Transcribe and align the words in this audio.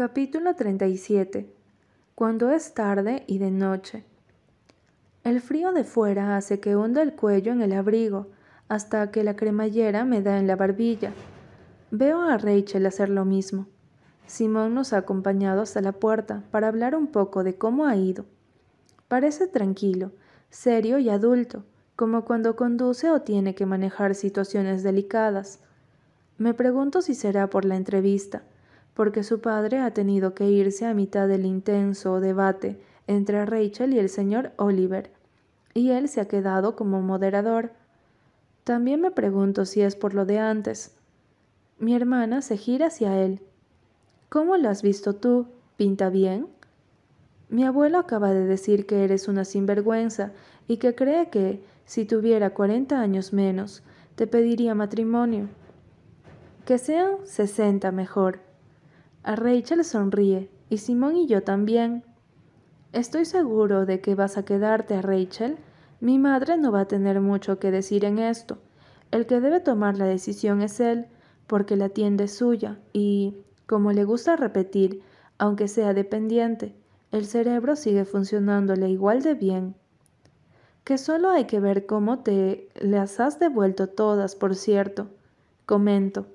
Capítulo 0.00 0.54
37 0.54 1.52
Cuando 2.14 2.50
es 2.52 2.72
tarde 2.72 3.22
y 3.26 3.36
de 3.36 3.50
noche. 3.50 4.02
El 5.24 5.42
frío 5.42 5.72
de 5.72 5.84
fuera 5.84 6.38
hace 6.38 6.58
que 6.58 6.74
hunda 6.74 7.02
el 7.02 7.12
cuello 7.12 7.52
en 7.52 7.60
el 7.60 7.74
abrigo, 7.74 8.28
hasta 8.70 9.10
que 9.10 9.22
la 9.22 9.36
cremallera 9.36 10.06
me 10.06 10.22
da 10.22 10.38
en 10.38 10.46
la 10.46 10.56
barbilla. 10.56 11.12
Veo 11.90 12.22
a 12.22 12.38
Rachel 12.38 12.86
hacer 12.86 13.10
lo 13.10 13.26
mismo. 13.26 13.66
Simón 14.26 14.72
nos 14.72 14.94
ha 14.94 14.96
acompañado 14.96 15.60
hasta 15.60 15.82
la 15.82 15.92
puerta 15.92 16.44
para 16.50 16.68
hablar 16.68 16.96
un 16.96 17.08
poco 17.08 17.44
de 17.44 17.58
cómo 17.58 17.84
ha 17.84 17.94
ido. 17.94 18.24
Parece 19.06 19.48
tranquilo, 19.48 20.12
serio 20.48 20.98
y 20.98 21.10
adulto, 21.10 21.66
como 21.94 22.24
cuando 22.24 22.56
conduce 22.56 23.10
o 23.10 23.20
tiene 23.20 23.54
que 23.54 23.66
manejar 23.66 24.14
situaciones 24.14 24.82
delicadas. 24.82 25.60
Me 26.38 26.54
pregunto 26.54 27.02
si 27.02 27.14
será 27.14 27.50
por 27.50 27.66
la 27.66 27.76
entrevista, 27.76 28.44
porque 28.94 29.22
su 29.22 29.40
padre 29.40 29.78
ha 29.78 29.92
tenido 29.92 30.34
que 30.34 30.50
irse 30.50 30.86
a 30.86 30.94
mitad 30.94 31.28
del 31.28 31.46
intenso 31.46 32.20
debate 32.20 32.80
entre 33.06 33.44
Rachel 33.46 33.94
y 33.94 33.98
el 33.98 34.08
señor 34.08 34.52
Oliver, 34.56 35.10
y 35.74 35.90
él 35.90 36.08
se 36.08 36.20
ha 36.20 36.28
quedado 36.28 36.76
como 36.76 37.00
moderador. 37.00 37.72
También 38.64 39.00
me 39.00 39.10
pregunto 39.10 39.64
si 39.64 39.82
es 39.82 39.96
por 39.96 40.14
lo 40.14 40.24
de 40.24 40.38
antes. 40.38 40.94
Mi 41.78 41.94
hermana 41.94 42.42
se 42.42 42.56
gira 42.56 42.86
hacia 42.86 43.20
él. 43.22 43.40
¿Cómo 44.28 44.56
lo 44.56 44.68
has 44.68 44.82
visto 44.82 45.14
tú? 45.14 45.46
¿Pinta 45.76 46.10
bien? 46.10 46.46
Mi 47.48 47.64
abuelo 47.64 47.98
acaba 47.98 48.32
de 48.32 48.44
decir 48.44 48.86
que 48.86 49.02
eres 49.02 49.26
una 49.26 49.44
sinvergüenza 49.44 50.32
y 50.68 50.76
que 50.76 50.94
cree 50.94 51.30
que, 51.30 51.64
si 51.84 52.04
tuviera 52.04 52.50
cuarenta 52.50 53.00
años 53.00 53.32
menos, 53.32 53.82
te 54.14 54.28
pediría 54.28 54.74
matrimonio. 54.76 55.48
Que 56.64 56.78
sean 56.78 57.16
sesenta 57.24 57.90
mejor. 57.90 58.38
A 59.22 59.36
Rachel 59.36 59.84
sonríe, 59.84 60.48
y 60.70 60.78
Simón 60.78 61.16
y 61.16 61.26
yo 61.26 61.42
también. 61.42 62.04
Estoy 62.92 63.26
seguro 63.26 63.84
de 63.84 64.00
que 64.00 64.14
vas 64.14 64.38
a 64.38 64.46
quedarte 64.46 65.02
Rachel. 65.02 65.58
Mi 66.00 66.18
madre 66.18 66.56
no 66.56 66.72
va 66.72 66.80
a 66.80 66.88
tener 66.88 67.20
mucho 67.20 67.58
que 67.58 67.70
decir 67.70 68.06
en 68.06 68.18
esto. 68.18 68.58
El 69.10 69.26
que 69.26 69.40
debe 69.40 69.60
tomar 69.60 69.98
la 69.98 70.06
decisión 70.06 70.62
es 70.62 70.80
él, 70.80 71.06
porque 71.46 71.76
la 71.76 71.90
tienda 71.90 72.24
es 72.24 72.34
suya, 72.34 72.78
y, 72.94 73.36
como 73.66 73.92
le 73.92 74.04
gusta 74.04 74.36
repetir, 74.36 75.02
aunque 75.36 75.68
sea 75.68 75.92
dependiente, 75.92 76.74
el 77.12 77.26
cerebro 77.26 77.76
sigue 77.76 78.06
funcionándole 78.06 78.88
igual 78.88 79.22
de 79.22 79.34
bien. 79.34 79.74
Que 80.84 80.96
solo 80.96 81.28
hay 81.28 81.44
que 81.44 81.60
ver 81.60 81.84
cómo 81.84 82.20
te 82.20 82.68
las 82.74 83.20
has 83.20 83.38
devuelto 83.38 83.88
todas, 83.88 84.34
por 84.34 84.54
cierto. 84.54 85.08
Comento. 85.66 86.26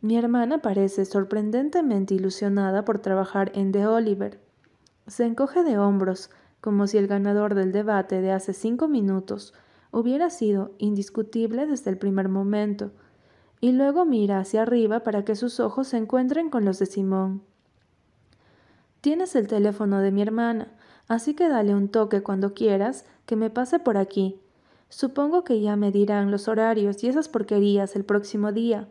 Mi 0.00 0.16
hermana 0.16 0.62
parece 0.62 1.04
sorprendentemente 1.04 2.14
ilusionada 2.14 2.84
por 2.84 2.98
trabajar 2.98 3.50
en 3.54 3.72
The 3.72 3.86
Oliver. 3.86 4.40
Se 5.06 5.24
encoge 5.24 5.64
de 5.64 5.78
hombros, 5.78 6.30
como 6.60 6.86
si 6.86 6.98
el 6.98 7.06
ganador 7.06 7.54
del 7.54 7.72
debate 7.72 8.20
de 8.20 8.32
hace 8.32 8.52
cinco 8.52 8.88
minutos 8.88 9.54
hubiera 9.90 10.30
sido 10.30 10.72
indiscutible 10.78 11.66
desde 11.66 11.90
el 11.90 11.98
primer 11.98 12.28
momento, 12.28 12.90
y 13.60 13.72
luego 13.72 14.04
mira 14.04 14.40
hacia 14.40 14.62
arriba 14.62 15.00
para 15.00 15.24
que 15.24 15.36
sus 15.36 15.60
ojos 15.60 15.88
se 15.88 15.96
encuentren 15.96 16.50
con 16.50 16.64
los 16.64 16.78
de 16.78 16.86
Simón. 16.86 17.42
Tienes 19.00 19.36
el 19.36 19.46
teléfono 19.46 20.00
de 20.00 20.10
mi 20.10 20.22
hermana, 20.22 20.72
así 21.08 21.34
que 21.34 21.48
dale 21.48 21.74
un 21.74 21.88
toque 21.88 22.22
cuando 22.22 22.52
quieras 22.52 23.06
que 23.24 23.36
me 23.36 23.48
pase 23.48 23.78
por 23.78 23.96
aquí. 23.96 24.40
Supongo 24.88 25.44
que 25.44 25.60
ya 25.60 25.76
me 25.76 25.90
dirán 25.90 26.30
los 26.30 26.48
horarios 26.48 27.02
y 27.02 27.08
esas 27.08 27.28
porquerías 27.28 27.96
el 27.96 28.04
próximo 28.04 28.52
día. 28.52 28.88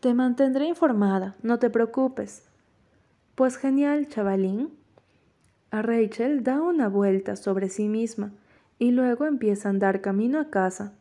Te 0.00 0.14
mantendré 0.14 0.64
informada, 0.64 1.36
no 1.42 1.58
te 1.58 1.68
preocupes. 1.68 2.48
Pues 3.34 3.58
genial, 3.58 4.08
chavalín. 4.08 4.70
A 5.70 5.82
Rachel 5.82 6.42
da 6.42 6.62
una 6.62 6.88
vuelta 6.88 7.36
sobre 7.36 7.68
sí 7.68 7.86
misma 7.86 8.32
y 8.78 8.92
luego 8.92 9.26
empieza 9.26 9.68
a 9.68 9.72
andar 9.72 10.00
camino 10.00 10.40
a 10.40 10.48
casa. 10.48 10.94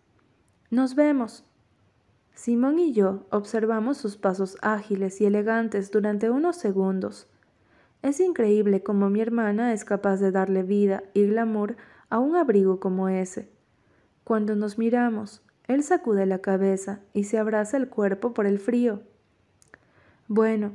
Nos 0.69 0.95
vemos. 0.95 1.45
Simón 2.33 2.77
y 2.77 2.91
yo 2.91 3.25
observamos 3.29 3.97
sus 3.97 4.17
pasos 4.17 4.57
ágiles 4.61 5.21
y 5.21 5.25
elegantes 5.25 5.91
durante 5.91 6.29
unos 6.29 6.57
segundos. 6.57 7.29
Es 8.01 8.19
increíble 8.19 8.83
cómo 8.83 9.09
mi 9.09 9.21
hermana 9.21 9.71
es 9.71 9.85
capaz 9.85 10.17
de 10.17 10.31
darle 10.31 10.63
vida 10.63 11.03
y 11.13 11.25
glamour 11.25 11.77
a 12.09 12.19
un 12.19 12.35
abrigo 12.35 12.81
como 12.81 13.07
ese. 13.07 13.49
Cuando 14.25 14.57
nos 14.57 14.77
miramos, 14.77 15.41
él 15.69 15.83
sacude 15.83 16.25
la 16.25 16.39
cabeza 16.39 16.99
y 17.13 17.25
se 17.25 17.37
abraza 17.37 17.77
el 17.77 17.87
cuerpo 17.87 18.33
por 18.33 18.47
el 18.47 18.57
frío. 18.57 19.01
Bueno, 20.27 20.71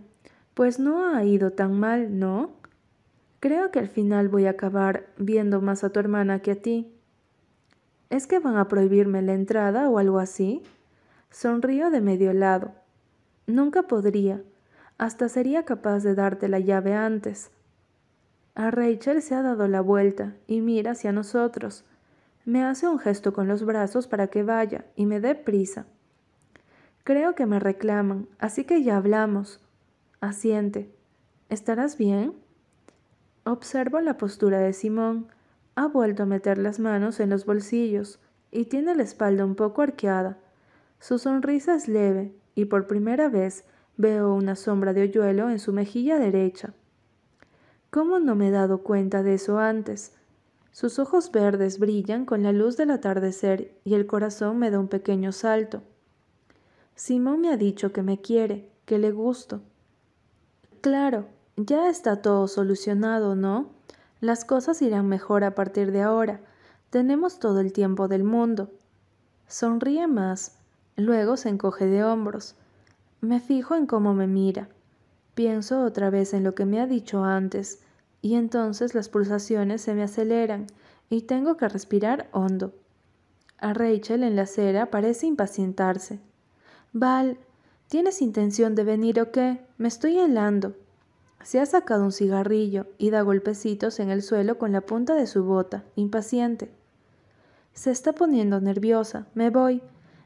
pues 0.54 0.78
no 0.78 1.14
ha 1.14 1.24
ido 1.24 1.50
tan 1.50 1.78
mal, 1.78 2.18
¿no? 2.18 2.52
Creo 3.40 3.72
que 3.72 3.80
al 3.80 3.88
final 3.88 4.28
voy 4.28 4.46
a 4.46 4.50
acabar 4.50 5.06
viendo 5.18 5.60
más 5.60 5.82
a 5.82 5.90
tu 5.90 5.98
hermana 5.98 6.38
que 6.38 6.52
a 6.52 6.62
ti. 6.62 6.90
¿Es 8.08 8.28
que 8.28 8.38
van 8.38 8.56
a 8.56 8.68
prohibirme 8.68 9.20
la 9.20 9.34
entrada 9.34 9.90
o 9.90 9.98
algo 9.98 10.20
así? 10.20 10.62
Sonrío 11.28 11.90
de 11.90 12.00
medio 12.00 12.32
lado. 12.32 12.70
Nunca 13.48 13.82
podría 13.82 14.40
hasta 14.96 15.28
sería 15.28 15.64
capaz 15.64 16.04
de 16.04 16.14
darte 16.14 16.48
la 16.48 16.60
llave 16.60 16.94
antes. 16.94 17.50
A 18.54 18.70
Rachel 18.70 19.22
se 19.22 19.34
ha 19.34 19.42
dado 19.42 19.66
la 19.66 19.80
vuelta 19.80 20.34
y 20.46 20.60
mira 20.60 20.92
hacia 20.92 21.10
nosotros. 21.10 21.84
Me 22.44 22.62
hace 22.62 22.88
un 22.88 22.98
gesto 22.98 23.32
con 23.32 23.48
los 23.48 23.64
brazos 23.64 24.06
para 24.06 24.28
que 24.28 24.42
vaya 24.42 24.84
y 24.96 25.06
me 25.06 25.20
dé 25.20 25.34
prisa. 25.34 25.86
Creo 27.04 27.34
que 27.34 27.46
me 27.46 27.58
reclaman, 27.58 28.28
así 28.38 28.64
que 28.64 28.82
ya 28.82 28.96
hablamos. 28.96 29.60
Asiente. 30.20 30.90
¿Estarás 31.48 31.98
bien? 31.98 32.34
Observo 33.44 34.00
la 34.00 34.16
postura 34.16 34.58
de 34.58 34.72
Simón. 34.72 35.28
Ha 35.74 35.86
vuelto 35.86 36.22
a 36.22 36.26
meter 36.26 36.58
las 36.58 36.78
manos 36.78 37.20
en 37.20 37.30
los 37.30 37.46
bolsillos 37.46 38.20
y 38.50 38.66
tiene 38.66 38.94
la 38.94 39.02
espalda 39.02 39.44
un 39.44 39.54
poco 39.54 39.82
arqueada. 39.82 40.38
Su 40.98 41.18
sonrisa 41.18 41.74
es 41.74 41.88
leve 41.88 42.32
y 42.54 42.66
por 42.66 42.86
primera 42.86 43.28
vez 43.28 43.64
Veo 43.96 44.34
una 44.34 44.56
sombra 44.56 44.92
de 44.92 45.02
hoyuelo 45.02 45.50
en 45.50 45.60
su 45.60 45.72
mejilla 45.72 46.18
derecha. 46.18 46.74
¿Cómo 47.90 48.18
no 48.18 48.34
me 48.34 48.48
he 48.48 48.50
dado 48.50 48.78
cuenta 48.78 49.22
de 49.22 49.34
eso 49.34 49.58
antes? 49.58 50.16
Sus 50.74 50.98
ojos 50.98 51.30
verdes 51.30 51.78
brillan 51.78 52.24
con 52.24 52.42
la 52.42 52.50
luz 52.50 52.76
del 52.76 52.90
atardecer 52.90 53.78
y 53.84 53.94
el 53.94 54.08
corazón 54.08 54.58
me 54.58 54.72
da 54.72 54.80
un 54.80 54.88
pequeño 54.88 55.30
salto. 55.30 55.84
Simón 56.96 57.42
me 57.42 57.50
ha 57.50 57.56
dicho 57.56 57.92
que 57.92 58.02
me 58.02 58.20
quiere, 58.20 58.72
que 58.84 58.98
le 58.98 59.12
gusto. 59.12 59.60
Claro, 60.80 61.26
ya 61.56 61.88
está 61.88 62.22
todo 62.22 62.48
solucionado, 62.48 63.36
¿no? 63.36 63.70
Las 64.20 64.44
cosas 64.44 64.82
irán 64.82 65.06
mejor 65.06 65.44
a 65.44 65.54
partir 65.54 65.92
de 65.92 66.02
ahora. 66.02 66.40
Tenemos 66.90 67.38
todo 67.38 67.60
el 67.60 67.72
tiempo 67.72 68.08
del 68.08 68.24
mundo. 68.24 68.72
Sonríe 69.46 70.08
más, 70.08 70.58
luego 70.96 71.36
se 71.36 71.50
encoge 71.50 71.86
de 71.86 72.02
hombros. 72.02 72.56
Me 73.20 73.38
fijo 73.38 73.76
en 73.76 73.86
cómo 73.86 74.12
me 74.12 74.26
mira. 74.26 74.68
Pienso 75.36 75.84
otra 75.84 76.10
vez 76.10 76.34
en 76.34 76.42
lo 76.42 76.56
que 76.56 76.64
me 76.64 76.80
ha 76.80 76.88
dicho 76.88 77.22
antes, 77.22 77.83
y 78.24 78.36
entonces 78.36 78.94
las 78.94 79.10
pulsaciones 79.10 79.82
se 79.82 79.92
me 79.92 80.02
aceleran 80.02 80.66
y 81.10 81.24
tengo 81.24 81.58
que 81.58 81.68
respirar 81.68 82.30
hondo. 82.32 82.72
A 83.58 83.74
Rachel 83.74 84.22
en 84.22 84.34
la 84.34 84.42
acera 84.42 84.90
parece 84.90 85.26
impacientarse. 85.26 86.20
Val, 86.94 87.36
¿tienes 87.86 88.22
intención 88.22 88.74
de 88.74 88.82
venir 88.82 89.20
o 89.20 89.30
qué? 89.30 89.60
Me 89.76 89.88
estoy 89.88 90.18
helando. 90.18 90.74
Se 91.42 91.60
ha 91.60 91.66
sacado 91.66 92.02
un 92.02 92.12
cigarrillo 92.12 92.86
y 92.96 93.10
da 93.10 93.20
golpecitos 93.20 94.00
en 94.00 94.08
el 94.08 94.22
suelo 94.22 94.56
con 94.56 94.72
la 94.72 94.80
punta 94.80 95.14
de 95.14 95.26
su 95.26 95.44
bota, 95.44 95.84
impaciente. 95.94 96.70
Se 97.74 97.90
está 97.90 98.14
poniendo 98.14 98.58
nerviosa. 98.58 99.26
Me 99.34 99.50
voy. 99.50 99.82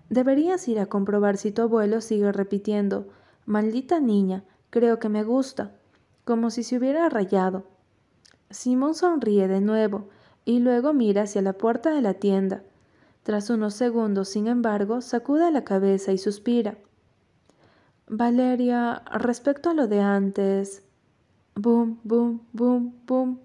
Deberías 0.09 0.69
ir 0.69 0.79
a 0.79 0.87
comprobar 0.87 1.37
si 1.37 1.51
tu 1.51 1.63
abuelo 1.63 2.01
sigue 2.01 2.31
repitiendo 2.31 3.09
Maldita 3.45 3.99
niña, 3.99 4.45
creo 4.71 5.01
que 5.01 5.09
me 5.09 5.25
gusta, 5.25 5.73
como 6.25 6.51
si 6.51 6.63
se 6.63 6.79
hubiera 6.79 7.09
rayado. 7.09 7.65
Simón 8.51 8.95
sonríe 8.95 9.49
de 9.49 9.61
nuevo 9.61 10.09
y 10.45 10.61
luego 10.61 10.95
mira 10.95 11.23
hacia 11.23 11.43
la 11.43 11.53
puerta 11.53 11.91
de 11.93 12.01
la 12.01 12.15
tienda. 12.15 12.63
Tras 13.23 13.51
unos 13.51 13.75
segundos, 13.75 14.29
sin 14.29 14.47
embargo, 14.47 15.03
sacude 15.03 15.51
la 15.51 15.65
cabeza 15.65 16.13
y 16.13 16.19
suspira. 16.19 16.79
Valeria, 18.07 19.03
respecto 19.13 19.69
a 19.69 19.75
lo 19.75 19.87
de 19.87 20.01
antes. 20.01 20.83
Boom, 21.55 22.01
boom, 22.05 22.41
boom, 22.55 22.95
boom. 23.07 23.41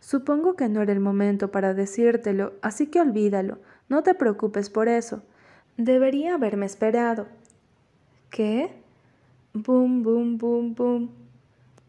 Supongo 0.00 0.56
que 0.56 0.68
no 0.68 0.80
era 0.80 0.92
el 0.92 1.00
momento 1.00 1.50
para 1.50 1.74
decírtelo, 1.74 2.54
así 2.62 2.86
que 2.86 3.00
olvídalo. 3.00 3.58
No 3.90 4.02
te 4.02 4.14
preocupes 4.14 4.70
por 4.70 4.88
eso. 4.88 5.22
Debería 5.76 6.34
haberme 6.34 6.64
esperado. 6.64 7.26
¿Qué? 8.30 8.72
Boom, 9.52 10.02
boom, 10.02 10.38
boom, 10.38 10.74
boom. 10.74 11.25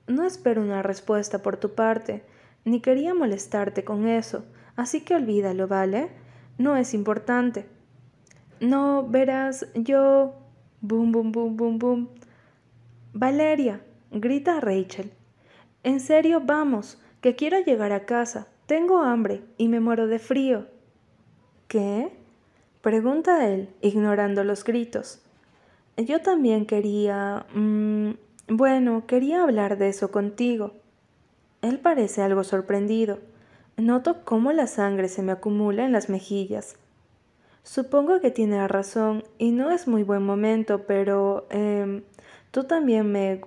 No 0.07 0.25
espero 0.25 0.61
una 0.61 0.81
respuesta 0.81 1.41
por 1.43 1.57
tu 1.57 1.75
parte, 1.75 2.23
ni 2.63 2.81
quería 2.81 3.13
molestarte 3.13 3.83
con 3.83 4.07
eso, 4.07 4.45
así 4.75 5.01
que 5.01 5.15
olvídalo, 5.15 5.67
¿vale? 5.67 6.09
No 6.57 6.75
es 6.75 6.93
importante. 6.93 7.67
No, 8.59 9.07
verás, 9.07 9.67
yo... 9.75 10.33
Boom, 10.79 11.11
boom, 11.11 11.31
boom, 11.31 11.57
boom, 11.57 11.79
boom. 11.79 12.09
Valeria, 13.13 13.81
grita 14.11 14.59
Rachel. 14.59 15.11
En 15.83 15.99
serio, 15.99 16.41
vamos, 16.45 17.01
que 17.21 17.35
quiero 17.35 17.59
llegar 17.59 17.91
a 17.91 18.05
casa. 18.05 18.47
Tengo 18.67 18.99
hambre 18.99 19.41
y 19.57 19.67
me 19.67 19.79
muero 19.79 20.07
de 20.07 20.19
frío. 20.19 20.67
¿Qué? 21.67 22.11
pregunta 22.81 23.49
él, 23.49 23.69
ignorando 23.81 24.43
los 24.43 24.63
gritos. 24.63 25.21
Yo 25.97 26.21
también 26.21 26.65
quería... 26.65 27.45
Mm, 27.53 28.11
bueno, 28.47 29.05
quería 29.07 29.43
hablar 29.43 29.77
de 29.77 29.89
eso 29.89 30.09
contigo. 30.09 30.71
Él 31.61 31.79
parece 31.79 32.21
algo 32.21 32.45
sorprendido. 32.45 33.19
Noto 33.75 34.23
cómo 34.23 34.53
la 34.53 34.67
sangre 34.67 35.09
se 35.09 35.21
me 35.21 35.33
acumula 35.33 35.83
en 35.85 35.91
las 35.91 36.09
mejillas. 36.09 36.77
Supongo 37.63 38.21
que 38.21 38.31
tiene 38.31 38.65
razón 38.69 39.25
y 39.37 39.51
no 39.51 39.69
es 39.71 39.87
muy 39.87 40.03
buen 40.03 40.23
momento, 40.23 40.83
pero 40.87 41.45
eh, 41.49 42.01
tú 42.51 42.63
también 42.63 43.11
me... 43.11 43.41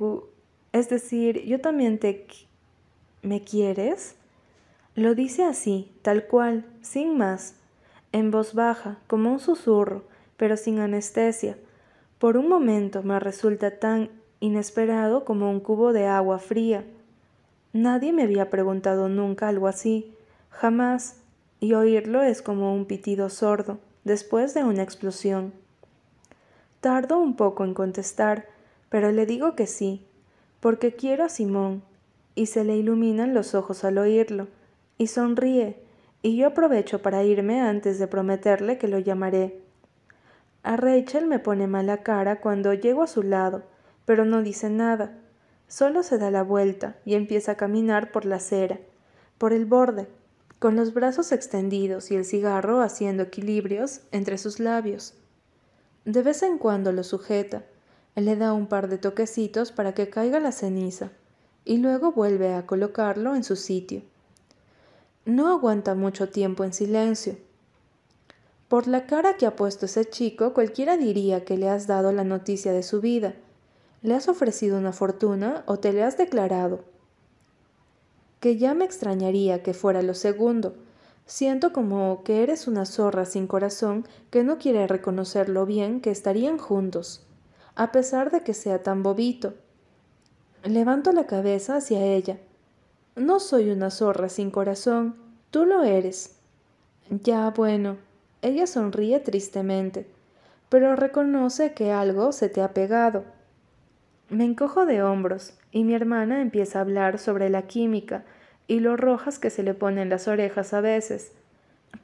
Es 0.73 0.91
decir, 0.91 1.45
yo 1.47 1.61
también 1.61 1.99
te... 1.99 2.27
¿Me 3.23 3.43
quieres? 3.43 4.17
Lo 4.95 5.15
dice 5.15 5.45
así, 5.45 5.91
tal 6.03 6.27
cual, 6.27 6.67
sin 6.83 7.17
más, 7.17 7.55
en 8.13 8.31
voz 8.31 8.55
baja, 8.55 8.99
como 9.07 9.33
un 9.33 9.41
susurro, 9.41 10.05
pero 10.37 10.59
sin 10.59 10.79
anestesia. 10.79 11.57
Por 12.19 12.37
un 12.37 12.49
momento 12.49 13.03
me 13.03 13.19
resulta 13.19 13.79
tan 13.79 14.11
inesperado 14.41 15.25
como 15.25 15.51
un 15.51 15.61
cubo 15.61 15.93
de 15.93 16.07
agua 16.07 16.39
fría. 16.39 16.85
Nadie 17.73 18.13
me 18.13 18.25
había 18.25 18.51
preguntado 18.51 19.09
nunca 19.09 19.49
algo 19.49 19.69
así, 19.69 20.15
jamás, 20.49 21.17
y 21.61 21.75
oírlo 21.75 22.23
es 22.23 22.43
como 22.43 22.75
un 22.75 22.87
pitido 22.87 23.29
sordo, 23.29 23.79
después 24.05 24.55
de 24.55 24.65
una 24.65 24.83
explosión. 24.83 25.53
Tardo 26.81 27.19
un 27.19 27.37
poco 27.37 27.65
en 27.65 27.75
contestar, 27.75 28.47
pero 28.89 29.13
le 29.13 29.27
digo 29.27 29.55
que 29.55 29.67
sí, 29.67 30.05
porque 30.61 30.95
quiero 30.95 31.25
a 31.25 31.29
Simón, 31.29 31.83
y 32.35 32.47
se 32.47 32.65
le 32.65 32.77
iluminan 32.77 33.35
los 33.35 33.55
ojos 33.55 33.85
al 33.85 33.99
oírlo, 33.99 34.49
y 34.97 35.09
sonríe, 35.09 35.77
y 36.23 36.37
yo 36.37 36.49
aprovecho 36.49 37.03
para 37.03 37.23
irme 37.25 37.61
antes 37.61 37.99
de 37.99 38.07
prometerle 38.07 38.79
que 38.79 38.89
lo 38.89 38.99
llamaré. 38.99 39.61
A 40.63 40.77
Rachel 40.77 41.27
me 41.27 41.39
pone 41.39 41.67
mala 41.67 41.99
cara 41.99 42.41
cuando 42.41 42.75
llego 42.75 43.03
a 43.03 43.07
su 43.07 43.23
lado, 43.23 43.63
pero 44.05 44.25
no 44.25 44.43
dice 44.43 44.71
nada. 44.71 45.19
Solo 45.69 46.03
se 46.03 46.19
da 46.19 46.31
la 46.31 46.43
vuelta 46.43 46.97
y 47.05 47.15
empieza 47.15 47.53
a 47.53 47.57
caminar 47.57 48.11
por 48.11 48.25
la 48.25 48.37
acera, 48.37 48.81
por 49.39 49.53
el 49.53 49.67
borde, 49.67 50.09
con 50.59 50.77
los 50.77 50.93
brazos 50.93 51.33
extendidos 51.33 52.11
y 52.11 52.17
el 52.17 52.25
cigarro 52.25 52.81
haciendo 52.81 53.23
equilibrios 53.23 54.01
entre 54.11 54.37
sus 54.37 54.59
labios. 54.59 55.15
De 56.05 56.23
vez 56.23 56.43
en 56.43 56.59
cuando 56.59 56.93
lo 56.93 57.05
sujeta, 57.05 57.65
le 58.17 58.37
da 58.37 58.53
un 58.53 58.67
par 58.67 58.89
de 58.89 58.99
toquecitos 58.99 59.73
para 59.73 59.95
que 59.95 60.11
caiga 60.11 60.41
la 60.41 60.53
ceniza 60.53 61.11
y 61.65 61.79
luego 61.79 62.13
vuelve 62.13 62.55
a 62.55 62.67
colocarlo 62.67 63.35
en 63.35 63.45
su 63.45 63.57
sitio. 63.57 64.03
No 65.25 65.49
aguanta 65.49 65.95
mucho 65.95 66.29
tiempo 66.29 66.65
en 66.65 66.73
silencio. 66.73 67.37
Por 68.69 68.87
la 68.87 69.07
cara 69.07 69.37
que 69.37 69.47
ha 69.47 69.57
puesto 69.57 69.87
ese 69.87 70.05
chico, 70.05 70.53
cualquiera 70.53 70.97
diría 70.97 71.45
que 71.45 71.57
le 71.57 71.69
has 71.69 71.87
dado 71.87 72.13
la 72.13 72.25
noticia 72.25 72.73
de 72.73 72.83
su 72.83 73.01
vida 73.01 73.35
¿Le 74.03 74.15
has 74.15 74.29
ofrecido 74.29 74.79
una 74.79 74.93
fortuna 74.93 75.63
o 75.67 75.79
te 75.79 75.93
le 75.93 76.03
has 76.03 76.17
declarado? 76.17 76.81
Que 78.41 78.57
ya 78.57 78.73
me 78.73 78.87
extrañaría 78.87 79.63
que 79.63 79.75
fuera 79.75 80.01
lo 80.01 80.15
segundo. 80.15 80.75
Siento 81.27 81.75
como 81.75 82.25
que 82.25 82.43
eres 82.43 82.67
una 82.67 82.87
zorra 82.87 83.27
sin 83.27 83.47
corazón 83.47 84.07
que 84.31 84.43
no 84.43 84.57
quiere 84.57 84.87
reconocer 84.87 85.51
lo 85.51 85.67
bien 85.67 86.01
que 86.01 86.11
estarían 86.11 86.57
juntos, 86.57 87.27
a 87.75 87.93
pesar 87.93 88.31
de 88.31 88.43
que 88.43 88.55
sea 88.55 88.83
tan 88.83 89.03
bobito. 89.03 89.53
Levanto 90.65 91.13
la 91.13 91.27
cabeza 91.27 91.77
hacia 91.77 92.03
ella. 92.03 92.39
No 93.17 93.39
soy 93.39 93.71
una 93.71 93.91
zorra 93.91 94.31
sin 94.31 94.51
corazón, 94.51 95.17
tú 95.51 95.67
lo 95.67 95.83
eres. 95.83 96.37
Ya 97.11 97.51
bueno, 97.51 97.99
ella 98.41 98.67
sonríe 98.67 99.21
tristemente, 99.21 100.07
pero 100.71 100.97
reconoce 100.97 101.75
que 101.75 101.93
algo 101.93 102.33
se 102.33 102.49
te 102.49 102.63
ha 102.63 102.73
pegado. 102.73 103.25
Me 104.31 104.45
encojo 104.45 104.87
de 104.87 105.03
hombros 105.03 105.55
y 105.73 105.83
mi 105.83 105.93
hermana 105.93 106.41
empieza 106.41 106.79
a 106.79 106.83
hablar 106.83 107.19
sobre 107.19 107.51
la 107.51 107.63
química 107.63 108.23
y 108.69 108.79
lo 108.79 108.97
rojas 108.97 109.41
que 109.41 109.51
se 109.51 109.65
le 109.65 109.75
ponen 109.75 110.09
las 110.09 110.29
orejas 110.29 110.73
a 110.73 110.81
veces. 110.81 111.33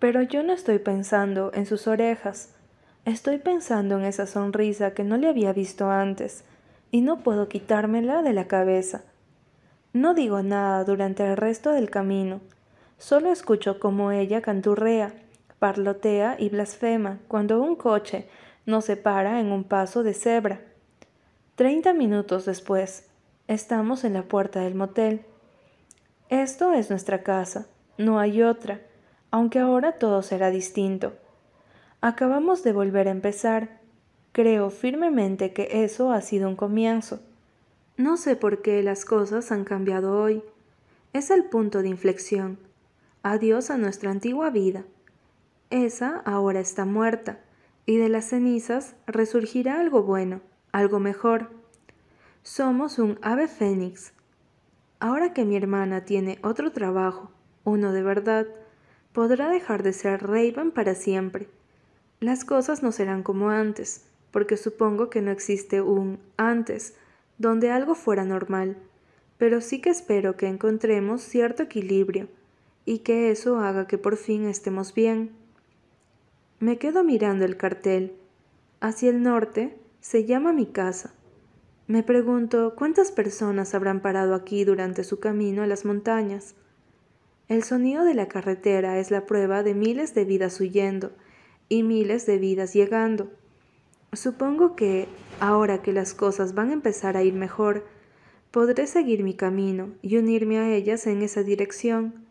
Pero 0.00 0.22
yo 0.22 0.42
no 0.42 0.52
estoy 0.52 0.80
pensando 0.80 1.52
en 1.54 1.66
sus 1.66 1.86
orejas, 1.86 2.52
estoy 3.04 3.38
pensando 3.38 3.96
en 3.96 4.04
esa 4.04 4.26
sonrisa 4.26 4.92
que 4.92 5.04
no 5.04 5.16
le 5.18 5.28
había 5.28 5.52
visto 5.52 5.88
antes 5.88 6.42
y 6.90 7.00
no 7.00 7.20
puedo 7.20 7.48
quitármela 7.48 8.22
de 8.22 8.32
la 8.32 8.48
cabeza. 8.48 9.02
No 9.92 10.12
digo 10.12 10.42
nada 10.42 10.82
durante 10.82 11.24
el 11.24 11.36
resto 11.36 11.70
del 11.70 11.90
camino, 11.90 12.40
solo 12.98 13.30
escucho 13.30 13.78
cómo 13.78 14.10
ella 14.10 14.42
canturrea, 14.42 15.14
parlotea 15.60 16.34
y 16.40 16.48
blasfema 16.48 17.20
cuando 17.28 17.62
un 17.62 17.76
coche 17.76 18.26
no 18.66 18.80
se 18.80 18.96
para 18.96 19.38
en 19.38 19.52
un 19.52 19.62
paso 19.62 20.02
de 20.02 20.12
cebra. 20.12 20.60
Treinta 21.56 21.94
minutos 21.94 22.44
después, 22.44 23.06
estamos 23.48 24.04
en 24.04 24.12
la 24.12 24.24
puerta 24.24 24.60
del 24.60 24.74
motel. 24.74 25.24
Esto 26.28 26.74
es 26.74 26.90
nuestra 26.90 27.22
casa, 27.22 27.66
no 27.96 28.18
hay 28.18 28.42
otra, 28.42 28.82
aunque 29.30 29.58
ahora 29.58 29.92
todo 29.92 30.20
será 30.20 30.50
distinto. 30.50 31.14
Acabamos 32.02 32.62
de 32.62 32.74
volver 32.74 33.08
a 33.08 33.12
empezar. 33.12 33.80
Creo 34.32 34.68
firmemente 34.68 35.54
que 35.54 35.82
eso 35.82 36.12
ha 36.12 36.20
sido 36.20 36.46
un 36.46 36.56
comienzo. 36.56 37.20
No 37.96 38.18
sé 38.18 38.36
por 38.36 38.60
qué 38.60 38.82
las 38.82 39.06
cosas 39.06 39.50
han 39.50 39.64
cambiado 39.64 40.20
hoy. 40.20 40.42
Es 41.14 41.30
el 41.30 41.44
punto 41.44 41.80
de 41.80 41.88
inflexión. 41.88 42.58
Adiós 43.22 43.70
a 43.70 43.78
nuestra 43.78 44.10
antigua 44.10 44.50
vida. 44.50 44.84
Esa 45.70 46.20
ahora 46.26 46.60
está 46.60 46.84
muerta, 46.84 47.38
y 47.86 47.96
de 47.96 48.10
las 48.10 48.26
cenizas 48.26 48.94
resurgirá 49.06 49.80
algo 49.80 50.02
bueno 50.02 50.42
algo 50.76 51.00
mejor. 51.00 51.48
Somos 52.42 52.98
un 52.98 53.18
ave 53.22 53.48
fénix. 53.48 54.12
Ahora 55.00 55.32
que 55.32 55.46
mi 55.46 55.56
hermana 55.56 56.04
tiene 56.04 56.38
otro 56.42 56.70
trabajo, 56.70 57.30
uno 57.64 57.92
de 57.92 58.02
verdad, 58.02 58.46
podrá 59.14 59.48
dejar 59.48 59.82
de 59.82 59.94
ser 59.94 60.22
Raven 60.22 60.70
para 60.72 60.94
siempre. 60.94 61.48
Las 62.20 62.44
cosas 62.44 62.82
no 62.82 62.92
serán 62.92 63.22
como 63.22 63.48
antes, 63.48 64.04
porque 64.30 64.58
supongo 64.58 65.08
que 65.08 65.22
no 65.22 65.30
existe 65.30 65.80
un 65.80 66.18
antes 66.36 66.94
donde 67.38 67.70
algo 67.70 67.94
fuera 67.94 68.26
normal, 68.26 68.76
pero 69.38 69.62
sí 69.62 69.80
que 69.80 69.88
espero 69.88 70.36
que 70.36 70.46
encontremos 70.46 71.22
cierto 71.22 71.62
equilibrio 71.62 72.28
y 72.84 72.98
que 72.98 73.30
eso 73.30 73.60
haga 73.60 73.86
que 73.86 73.96
por 73.96 74.18
fin 74.18 74.46
estemos 74.46 74.92
bien. 74.92 75.30
Me 76.60 76.76
quedo 76.76 77.02
mirando 77.02 77.46
el 77.46 77.56
cartel. 77.56 78.14
Hacia 78.80 79.08
el 79.08 79.22
norte 79.22 79.74
se 80.00 80.24
llama 80.24 80.52
mi 80.52 80.66
casa. 80.66 81.12
Me 81.86 82.02
pregunto 82.02 82.74
cuántas 82.76 83.12
personas 83.12 83.74
habrán 83.74 84.00
parado 84.00 84.34
aquí 84.34 84.64
durante 84.64 85.04
su 85.04 85.20
camino 85.20 85.62
a 85.62 85.66
las 85.66 85.84
montañas. 85.84 86.54
El 87.48 87.62
sonido 87.62 88.04
de 88.04 88.14
la 88.14 88.26
carretera 88.26 88.98
es 88.98 89.10
la 89.10 89.24
prueba 89.24 89.62
de 89.62 89.74
miles 89.74 90.14
de 90.14 90.24
vidas 90.24 90.60
huyendo 90.60 91.12
y 91.68 91.84
miles 91.84 92.26
de 92.26 92.38
vidas 92.38 92.72
llegando. 92.72 93.30
Supongo 94.12 94.74
que, 94.74 95.06
ahora 95.38 95.82
que 95.82 95.92
las 95.92 96.12
cosas 96.12 96.54
van 96.54 96.70
a 96.70 96.72
empezar 96.72 97.16
a 97.16 97.22
ir 97.22 97.34
mejor, 97.34 97.84
podré 98.50 98.86
seguir 98.86 99.22
mi 99.22 99.34
camino 99.34 99.90
y 100.02 100.16
unirme 100.16 100.58
a 100.58 100.72
ellas 100.72 101.06
en 101.06 101.22
esa 101.22 101.42
dirección. 101.42 102.26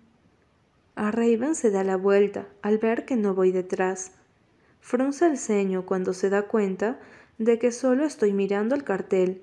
A 0.98 1.12
se 1.54 1.72
da 1.72 1.84
la 1.84 1.98
vuelta 1.98 2.48
al 2.62 2.78
ver 2.78 3.06
que 3.06 3.16
no 3.16 3.36
voy 3.36 3.52
detrás. 3.52 4.12
Frunce 4.82 5.28
el 5.28 5.38
ceño 5.38 5.86
cuando 5.86 6.14
se 6.14 6.30
da 6.30 6.44
cuenta 6.44 7.00
de 7.38 7.60
que 7.60 7.72
solo 7.72 8.06
estoy 8.06 8.34
mirando 8.34 8.76
el 8.76 8.84
cartel, 8.84 9.42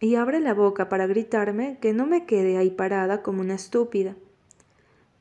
y 0.00 0.16
abre 0.16 0.40
la 0.40 0.52
boca 0.52 0.88
para 0.88 1.06
gritarme 1.06 1.78
que 1.80 1.92
no 1.92 2.06
me 2.06 2.26
quede 2.26 2.58
ahí 2.58 2.70
parada 2.70 3.22
como 3.22 3.40
una 3.40 3.54
estúpida. 3.54 4.14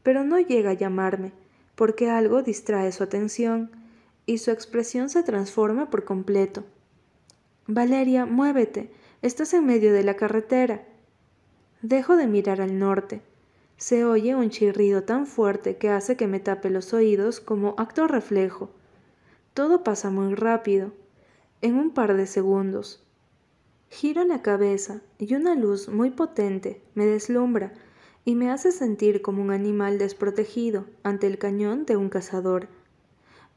Pero 0.04 0.24
no 0.24 0.40
llega 0.40 0.72
a 0.72 0.74
llamarme, 0.74 1.32
porque 1.76 2.10
algo 2.10 2.44
distrae 2.44 2.92
su 2.92 3.04
atención, 3.04 3.72
y 4.26 4.40
su 4.40 4.52
expresión 4.52 5.10
se 5.10 5.24
transforma 5.24 5.90
por 5.90 6.04
completo. 6.04 6.64
Valeria, 7.68 8.26
muévete, 8.26 8.92
estás 9.22 9.54
en 9.54 9.66
medio 9.66 9.94
de 9.94 10.04
la 10.04 10.16
carretera. 10.16 10.84
Dejo 11.82 12.18
de 12.18 12.28
mirar 12.28 12.62
al 12.62 12.78
norte. 12.78 13.22
Se 13.78 14.06
oye 14.06 14.36
un 14.36 14.50
chirrido 14.50 15.04
tan 15.04 15.28
fuerte 15.28 15.78
que 15.78 15.90
hace 15.90 16.16
que 16.16 16.28
me 16.28 16.40
tape 16.40 16.70
los 16.70 16.94
oídos 16.94 17.40
como 17.40 17.76
acto 17.78 18.08
reflejo. 18.08 18.70
Todo 19.54 19.84
pasa 19.84 20.10
muy 20.10 20.36
rápido, 20.36 20.92
en 21.64 21.80
un 21.80 21.92
par 21.92 22.16
de 22.18 22.28
segundos. 22.28 23.02
Giro 23.90 24.26
la 24.26 24.42
cabeza 24.42 25.02
y 25.18 25.34
una 25.34 25.56
luz 25.56 25.88
muy 25.88 26.12
potente 26.12 26.82
me 26.94 27.06
deslumbra 27.06 27.72
y 28.26 28.36
me 28.36 28.52
hace 28.52 28.74
sentir 28.74 29.22
como 29.22 29.42
un 29.42 29.50
animal 29.50 29.98
desprotegido 29.98 30.86
ante 31.04 31.26
el 31.26 31.38
cañón 31.38 31.86
de 31.86 31.96
un 31.96 32.10
cazador. 32.10 32.68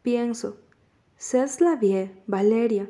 Pienso, 0.02 0.56
c'est 1.18 1.60
la 1.60 1.74
vie, 1.74 2.12
Valeria. 2.28 2.88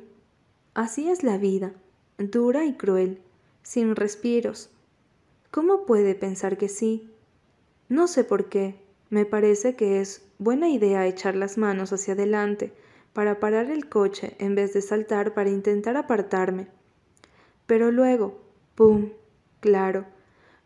Así 0.74 1.08
es 1.08 1.22
la 1.22 1.38
vida, 1.38 1.72
dura 2.18 2.66
y 2.66 2.74
cruel, 2.74 3.22
sin 3.62 3.96
respiros. 3.96 4.68
¿Cómo 5.50 5.86
puede 5.86 6.14
pensar 6.14 6.58
que 6.58 6.68
sí? 6.68 7.10
No 7.88 8.06
sé 8.06 8.22
por 8.22 8.50
qué. 8.50 8.78
Me 9.08 9.24
parece 9.24 9.76
que 9.76 10.02
es 10.02 10.26
buena 10.38 10.68
idea 10.68 11.06
echar 11.06 11.36
las 11.36 11.56
manos 11.56 11.94
hacia 11.94 12.12
adelante 12.12 12.74
para 13.16 13.40
parar 13.40 13.70
el 13.70 13.88
coche 13.88 14.36
en 14.38 14.54
vez 14.54 14.74
de 14.74 14.82
saltar 14.82 15.32
para 15.32 15.48
intentar 15.48 15.96
apartarme. 15.96 16.68
Pero 17.64 17.90
luego, 17.90 18.42
¡pum! 18.74 19.12
Claro, 19.60 20.04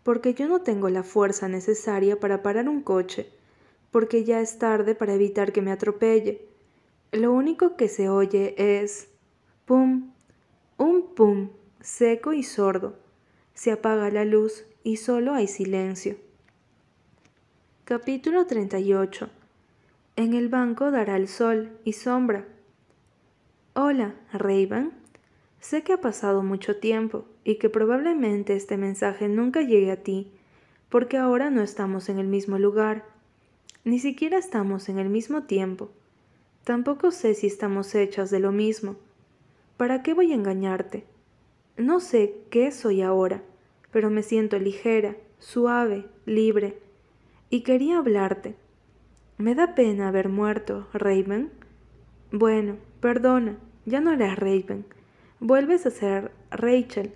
porque 0.02 0.34
yo 0.34 0.48
no 0.48 0.60
tengo 0.60 0.88
la 0.88 1.04
fuerza 1.04 1.46
necesaria 1.46 2.18
para 2.18 2.42
parar 2.42 2.68
un 2.68 2.82
coche, 2.82 3.30
porque 3.92 4.24
ya 4.24 4.40
es 4.40 4.58
tarde 4.58 4.96
para 4.96 5.14
evitar 5.14 5.52
que 5.52 5.62
me 5.62 5.70
atropelle. 5.70 6.44
Lo 7.12 7.32
único 7.32 7.76
que 7.76 7.86
se 7.86 8.08
oye 8.08 8.56
es 8.56 9.10
¡pum! 9.64 10.10
Un 10.76 11.14
pum 11.14 11.50
seco 11.80 12.32
y 12.32 12.42
sordo. 12.42 12.96
Se 13.54 13.70
apaga 13.70 14.10
la 14.10 14.24
luz 14.24 14.64
y 14.82 14.96
solo 14.96 15.34
hay 15.34 15.46
silencio. 15.46 16.16
Capítulo 17.84 18.44
38 18.48 19.30
En 20.20 20.34
el 20.34 20.50
banco 20.50 20.90
dará 20.90 21.16
el 21.16 21.28
sol 21.28 21.78
y 21.82 21.94
sombra. 21.94 22.44
Hola, 23.72 24.16
Raven. 24.34 24.92
Sé 25.60 25.82
que 25.82 25.94
ha 25.94 26.00
pasado 26.02 26.42
mucho 26.42 26.76
tiempo 26.76 27.24
y 27.42 27.54
que 27.54 27.70
probablemente 27.70 28.54
este 28.54 28.76
mensaje 28.76 29.28
nunca 29.28 29.62
llegue 29.62 29.90
a 29.90 30.02
ti, 30.02 30.30
porque 30.90 31.16
ahora 31.16 31.48
no 31.48 31.62
estamos 31.62 32.10
en 32.10 32.18
el 32.18 32.26
mismo 32.26 32.58
lugar, 32.58 33.06
ni 33.84 33.98
siquiera 33.98 34.36
estamos 34.36 34.90
en 34.90 34.98
el 34.98 35.08
mismo 35.08 35.44
tiempo. 35.44 35.90
Tampoco 36.64 37.12
sé 37.12 37.32
si 37.32 37.46
estamos 37.46 37.94
hechas 37.94 38.30
de 38.30 38.40
lo 38.40 38.52
mismo. 38.52 38.96
¿Para 39.78 40.02
qué 40.02 40.12
voy 40.12 40.32
a 40.32 40.34
engañarte? 40.34 41.06
No 41.78 41.98
sé 41.98 42.42
qué 42.50 42.72
soy 42.72 43.00
ahora, 43.00 43.42
pero 43.90 44.10
me 44.10 44.22
siento 44.22 44.58
ligera, 44.58 45.16
suave, 45.38 46.04
libre, 46.26 46.78
y 47.48 47.62
quería 47.62 47.96
hablarte. 47.96 48.54
Me 49.40 49.54
da 49.54 49.74
pena 49.74 50.08
haber 50.08 50.28
muerto, 50.28 50.86
Raven. 50.92 51.50
Bueno, 52.30 52.76
perdona, 53.00 53.56
ya 53.86 54.02
no 54.02 54.12
eres 54.12 54.36
Raven 54.36 54.84
Vuelves 55.40 55.86
a 55.86 55.90
ser 55.90 56.30
Rachel. 56.50 57.14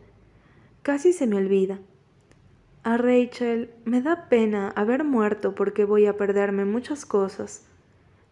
Casi 0.80 1.12
se 1.12 1.26
me 1.26 1.36
olvida. 1.36 1.80
A 2.82 2.96
Rachel 2.96 3.68
me 3.84 4.00
da 4.00 4.30
pena 4.30 4.70
haber 4.70 5.04
muerto 5.04 5.54
porque 5.54 5.84
voy 5.84 6.06
a 6.06 6.16
perderme 6.16 6.64
muchas 6.64 7.04
cosas. 7.04 7.66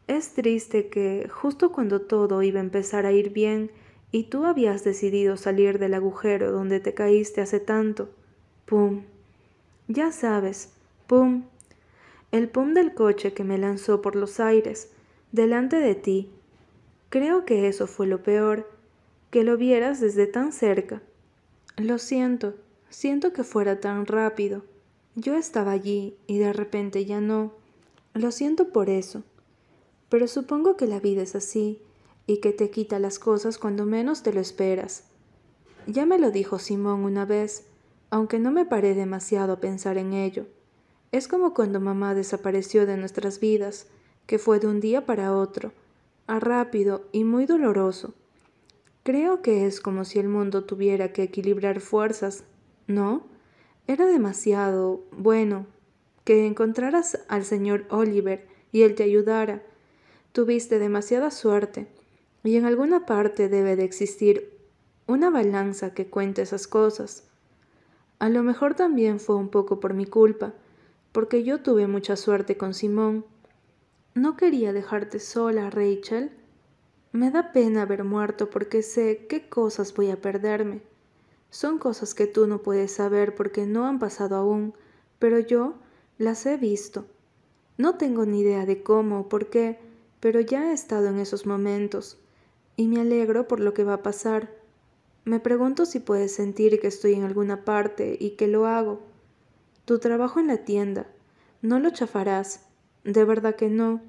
Es 0.06 0.32
triste 0.32 0.88
que, 0.88 1.28
justo 1.30 1.70
cuando 1.70 2.00
todo 2.00 2.42
iba 2.42 2.60
a 2.60 2.64
empezar 2.64 3.04
a 3.04 3.12
ir 3.12 3.28
bien 3.28 3.70
y 4.10 4.24
tú 4.24 4.46
habías 4.46 4.84
decidido 4.84 5.36
salir 5.36 5.78
del 5.78 5.92
agujero 5.92 6.50
donde 6.50 6.80
te 6.80 6.94
caíste 6.94 7.42
hace 7.42 7.60
tanto, 7.60 8.08
¡pum! 8.64 9.02
Ya 9.86 10.12
sabes, 10.12 10.72
¡pum! 11.06 11.42
El 12.32 12.48
pum 12.48 12.72
del 12.72 12.94
coche 12.94 13.34
que 13.34 13.44
me 13.44 13.58
lanzó 13.58 14.00
por 14.00 14.16
los 14.16 14.40
aires, 14.40 14.90
delante 15.32 15.76
de 15.76 15.94
ti. 15.94 16.30
Creo 17.10 17.44
que 17.44 17.68
eso 17.68 17.86
fue 17.86 18.06
lo 18.06 18.22
peor, 18.22 18.70
que 19.30 19.44
lo 19.44 19.58
vieras 19.58 20.00
desde 20.00 20.26
tan 20.26 20.52
cerca. 20.52 21.02
Lo 21.76 21.98
siento, 21.98 22.54
siento 22.88 23.34
que 23.34 23.44
fuera 23.44 23.80
tan 23.80 24.06
rápido. 24.06 24.64
Yo 25.14 25.34
estaba 25.34 25.72
allí 25.72 26.16
y 26.26 26.38
de 26.38 26.54
repente 26.54 27.04
ya 27.04 27.20
no. 27.20 27.52
Lo 28.14 28.30
siento 28.30 28.70
por 28.70 28.88
eso. 28.88 29.24
Pero 30.08 30.26
supongo 30.26 30.78
que 30.78 30.86
la 30.86 31.00
vida 31.00 31.20
es 31.22 31.34
así 31.34 31.82
y 32.26 32.38
que 32.38 32.52
te 32.52 32.70
quita 32.70 32.98
las 32.98 33.18
cosas 33.18 33.58
cuando 33.58 33.84
menos 33.84 34.22
te 34.22 34.32
lo 34.32 34.40
esperas. 34.40 35.04
Ya 35.86 36.06
me 36.06 36.18
lo 36.18 36.30
dijo 36.30 36.58
Simón 36.58 37.04
una 37.04 37.26
vez, 37.26 37.66
aunque 38.08 38.38
no 38.38 38.52
me 38.52 38.64
paré 38.64 38.94
demasiado 38.94 39.52
a 39.52 39.60
pensar 39.60 39.98
en 39.98 40.14
ello. 40.14 40.46
Es 41.12 41.28
como 41.28 41.52
cuando 41.52 41.78
mamá 41.78 42.14
desapareció 42.14 42.86
de 42.86 42.96
nuestras 42.96 43.38
vidas, 43.38 43.86
que 44.26 44.38
fue 44.38 44.60
de 44.60 44.66
un 44.66 44.80
día 44.80 45.04
para 45.04 45.36
otro, 45.36 45.72
a 46.26 46.40
rápido 46.40 47.04
y 47.12 47.24
muy 47.24 47.44
doloroso. 47.44 48.14
Creo 49.02 49.42
que 49.42 49.66
es 49.66 49.80
como 49.80 50.06
si 50.06 50.18
el 50.18 50.28
mundo 50.28 50.64
tuviera 50.64 51.12
que 51.12 51.22
equilibrar 51.22 51.80
fuerzas, 51.80 52.44
¿no? 52.86 53.26
Era 53.86 54.06
demasiado 54.06 55.02
bueno 55.12 55.66
que 56.24 56.46
encontraras 56.46 57.18
al 57.28 57.44
señor 57.44 57.84
Oliver 57.90 58.46
y 58.70 58.82
él 58.82 58.94
te 58.94 59.02
ayudara. 59.02 59.62
Tuviste 60.32 60.78
demasiada 60.78 61.30
suerte, 61.30 61.88
y 62.42 62.56
en 62.56 62.64
alguna 62.64 63.04
parte 63.04 63.50
debe 63.50 63.76
de 63.76 63.84
existir 63.84 64.56
una 65.06 65.28
balanza 65.28 65.92
que 65.92 66.06
cuente 66.06 66.40
esas 66.40 66.66
cosas. 66.66 67.24
A 68.18 68.30
lo 68.30 68.42
mejor 68.42 68.74
también 68.74 69.20
fue 69.20 69.36
un 69.36 69.50
poco 69.50 69.78
por 69.78 69.92
mi 69.94 70.06
culpa, 70.06 70.54
porque 71.12 71.44
yo 71.44 71.60
tuve 71.60 71.86
mucha 71.86 72.16
suerte 72.16 72.56
con 72.56 72.74
Simón. 72.74 73.24
No 74.14 74.36
quería 74.36 74.72
dejarte 74.72 75.20
sola, 75.20 75.70
Rachel, 75.70 76.30
me 77.12 77.30
da 77.30 77.52
pena 77.52 77.82
haber 77.82 78.04
muerto 78.04 78.48
porque 78.48 78.82
sé 78.82 79.26
qué 79.28 79.48
cosas 79.48 79.94
voy 79.94 80.10
a 80.10 80.20
perderme. 80.20 80.80
Son 81.50 81.78
cosas 81.78 82.14
que 82.14 82.26
tú 82.26 82.46
no 82.46 82.62
puedes 82.62 82.92
saber 82.92 83.34
porque 83.34 83.66
no 83.66 83.86
han 83.86 83.98
pasado 83.98 84.36
aún, 84.36 84.72
pero 85.18 85.38
yo 85.38 85.74
las 86.16 86.46
he 86.46 86.56
visto. 86.56 87.04
No 87.76 87.96
tengo 87.96 88.24
ni 88.24 88.40
idea 88.40 88.64
de 88.64 88.82
cómo 88.82 89.20
o 89.20 89.28
por 89.28 89.50
qué, 89.50 89.78
pero 90.20 90.40
ya 90.40 90.70
he 90.70 90.72
estado 90.72 91.08
en 91.08 91.18
esos 91.18 91.44
momentos, 91.44 92.16
y 92.76 92.88
me 92.88 93.00
alegro 93.00 93.48
por 93.48 93.60
lo 93.60 93.74
que 93.74 93.84
va 93.84 93.94
a 93.94 94.02
pasar. 94.02 94.54
Me 95.24 95.40
pregunto 95.40 95.84
si 95.84 96.00
puedes 96.00 96.34
sentir 96.34 96.80
que 96.80 96.86
estoy 96.86 97.14
en 97.14 97.24
alguna 97.24 97.64
parte 97.64 98.16
y 98.18 98.30
que 98.30 98.46
lo 98.46 98.66
hago. 98.66 99.11
Tu 99.84 99.98
trabajo 99.98 100.38
en 100.38 100.46
la 100.46 100.58
tienda, 100.58 101.06
no 101.60 101.80
lo 101.80 101.90
chafarás, 101.90 102.66
de 103.04 103.24
verdad 103.24 103.56
que 103.56 103.68
no. 103.68 104.00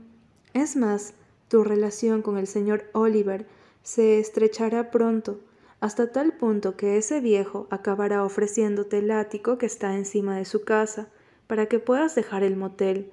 Es 0.53 0.75
más, 0.75 1.13
tu 1.47 1.63
relación 1.63 2.21
con 2.21 2.37
el 2.37 2.47
señor 2.47 2.85
Oliver 2.93 3.47
se 3.81 4.19
estrechará 4.19 4.91
pronto, 4.91 5.39
hasta 5.79 6.11
tal 6.11 6.33
punto 6.33 6.77
que 6.77 6.97
ese 6.97 7.19
viejo 7.19 7.67
acabará 7.69 8.23
ofreciéndote 8.23 8.99
el 8.99 9.11
ático 9.11 9.57
que 9.57 9.65
está 9.65 9.95
encima 9.95 10.37
de 10.37 10.45
su 10.45 10.63
casa 10.63 11.09
para 11.47 11.65
que 11.65 11.79
puedas 11.79 12.15
dejar 12.15 12.43
el 12.43 12.55
motel, 12.55 13.11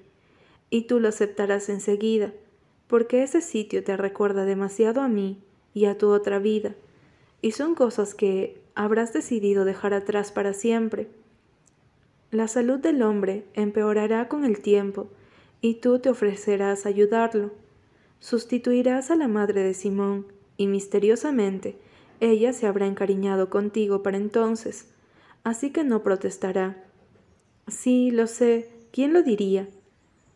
y 0.69 0.83
tú 0.83 1.01
lo 1.01 1.09
aceptarás 1.09 1.69
enseguida, 1.69 2.33
porque 2.87 3.23
ese 3.23 3.41
sitio 3.41 3.83
te 3.83 3.97
recuerda 3.97 4.45
demasiado 4.45 5.01
a 5.01 5.09
mí 5.09 5.43
y 5.75 5.87
a 5.87 5.99
tu 5.99 6.11
otra 6.11 6.39
vida, 6.39 6.75
y 7.43 7.53
son 7.53 7.75
cosas 7.75 8.15
que 8.15 8.63
habrás 8.75 9.13
decidido 9.13 9.65
dejar 9.65 9.95
atrás 9.95 10.31
para 10.31 10.53
siempre. 10.53 11.09
La 12.31 12.49
salud 12.49 12.79
del 12.79 13.03
hombre 13.03 13.45
empeorará 13.55 14.29
con 14.29 14.45
el 14.45 14.61
tiempo, 14.61 15.09
y 15.61 15.75
tú 15.75 15.99
te 15.99 16.09
ofrecerás 16.09 16.87
ayudarlo 16.87 17.51
Sustituirás 18.21 19.11
a 19.11 19.17
la 19.17 19.29
madre 19.29 19.63
de 19.63 19.73
Simón, 19.73 20.27
y 20.59 20.67
misteriosamente 20.67 21.79
ella 22.21 22.53
se 22.53 22.67
habrá 22.67 22.87
encariñado 22.87 23.49
contigo 23.49 24.03
para 24.03 24.19
entonces, 24.19 24.89
así 25.43 25.71
que 25.71 25.85
no 25.85 26.03
protestará. 26.03 26.85
Sí, 27.67 28.11
lo 28.11 28.27
sé, 28.27 28.69
¿quién 28.93 29.15
lo 29.15 29.23
diría? 29.23 29.69